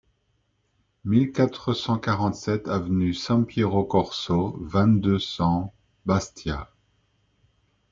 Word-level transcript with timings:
mille 1.05 1.31
quatre 1.31 1.73
cent 1.73 1.99
quarante-sept 1.99 2.67
avenue 2.67 3.13
Sampiero 3.13 3.83
Corso, 3.83 4.57
vingt, 4.59 4.99
deux 4.99 5.19
cents, 5.19 5.75
Bastia 6.07 6.71